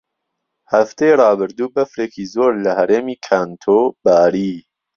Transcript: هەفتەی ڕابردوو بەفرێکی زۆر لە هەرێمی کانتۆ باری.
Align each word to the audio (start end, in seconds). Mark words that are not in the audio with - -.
هەفتەی 0.73 1.17
ڕابردوو 1.21 1.73
بەفرێکی 1.75 2.23
زۆر 2.33 2.51
لە 2.65 2.71
هەرێمی 2.79 3.21
کانتۆ 3.27 3.79
باری. 4.03 4.53